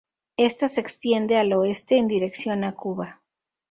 Esta 0.37 0.67
se 0.67 0.81
extiende 0.81 1.37
al 1.37 1.53
oeste 1.53 1.97
en 1.97 2.07
dirección 2.07 2.63
a 2.63 2.73
Cuba. 2.73 3.21